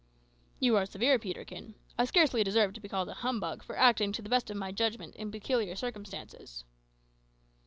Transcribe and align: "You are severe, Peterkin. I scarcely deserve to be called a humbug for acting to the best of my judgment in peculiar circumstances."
"You 0.59 0.75
are 0.77 0.87
severe, 0.87 1.19
Peterkin. 1.19 1.75
I 1.95 2.05
scarcely 2.05 2.43
deserve 2.43 2.73
to 2.73 2.79
be 2.81 2.89
called 2.89 3.07
a 3.09 3.13
humbug 3.13 3.61
for 3.61 3.77
acting 3.77 4.11
to 4.13 4.23
the 4.23 4.29
best 4.29 4.49
of 4.49 4.57
my 4.57 4.71
judgment 4.71 5.13
in 5.15 5.29
peculiar 5.29 5.75
circumstances." 5.75 6.63